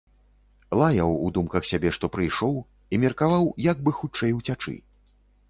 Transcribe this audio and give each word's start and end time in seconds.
Лаяў 0.79 1.11
у 1.25 1.29
думках 1.35 1.67
сябе, 1.73 1.89
што 1.97 2.09
прыйшоў, 2.15 2.57
і 2.93 3.01
меркаваў, 3.05 3.47
як 3.69 3.77
бы 3.85 3.95
хутчэй 4.01 4.37
уцячы. 4.41 4.77